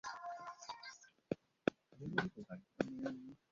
[1.99, 2.59] মৌলভী তো তাই।